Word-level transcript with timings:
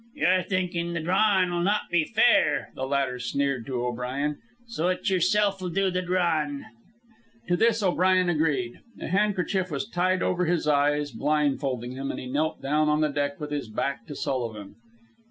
"You're 0.15 0.41
thinkin' 0.41 0.93
the 0.93 0.99
drawin'll 0.99 1.61
not 1.61 1.91
be 1.91 2.05
fair," 2.05 2.71
the 2.73 2.87
latter 2.87 3.19
sneered 3.19 3.67
to 3.67 3.85
O'Brien. 3.85 4.39
"So 4.65 4.87
it's 4.87 5.07
yerself'll 5.11 5.69
do 5.69 5.91
the 5.91 6.01
drawin'." 6.01 6.65
To 7.47 7.55
this 7.55 7.83
O'Brien 7.83 8.27
agreed. 8.27 8.79
A 8.99 9.09
handkerchief 9.09 9.69
was 9.69 9.87
tied 9.87 10.23
over 10.23 10.45
his 10.45 10.67
eyes, 10.67 11.11
blindfolding 11.11 11.91
him, 11.91 12.09
and 12.09 12.19
he 12.19 12.25
knelt 12.25 12.63
down 12.63 12.89
on 12.89 13.01
the 13.01 13.09
deck 13.09 13.39
with 13.39 13.51
his 13.51 13.69
back 13.69 14.07
to 14.07 14.15
Sullivan. 14.15 14.73